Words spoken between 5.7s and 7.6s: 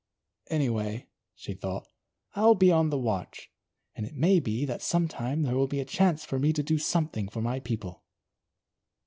a chance for me to do something for my